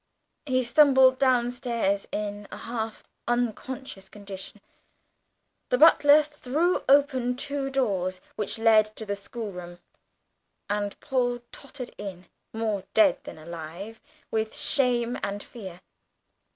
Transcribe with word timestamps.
He 0.47 0.63
stumbled 0.63 1.19
downstairs 1.19 2.07
in 2.11 2.47
a 2.49 2.57
half 2.57 3.03
unconscious 3.27 4.09
condition, 4.09 4.59
the 5.69 5.77
butler 5.77 6.23
threw 6.23 6.83
open 6.89 7.33
the 7.35 7.37
two 7.39 7.69
doors 7.69 8.19
which 8.35 8.57
led 8.57 8.95
to 8.95 9.05
the 9.05 9.15
schoolroom, 9.15 9.77
and 10.67 10.99
Paul 11.01 11.41
tottered 11.51 11.93
in, 11.99 12.25
more 12.51 12.83
dead 12.95 13.19
than 13.25 13.37
alive 13.37 14.01
with 14.31 14.57
shame 14.57 15.19
and 15.21 15.43
fear. 15.43 15.81